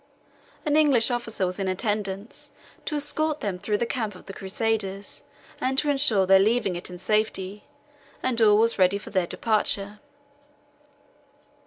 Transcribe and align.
An 0.65 0.75
English 0.75 1.11
officer 1.11 1.45
was 1.45 1.59
in 1.59 1.67
attendance, 1.67 2.53
to 2.85 2.95
escort 2.95 3.41
them 3.41 3.59
through 3.59 3.77
the 3.77 3.85
camp 3.85 4.15
of 4.15 4.25
the 4.25 4.33
Crusaders, 4.33 5.21
and 5.59 5.77
to 5.77 5.91
ensure 5.91 6.25
their 6.25 6.39
leaving 6.39 6.75
it 6.75 6.89
in 6.89 6.97
safety; 6.97 7.65
and 8.23 8.41
all 8.41 8.57
was 8.57 8.79
ready 8.79 8.97
for 8.97 9.11
their 9.11 9.27
departure. 9.27 9.99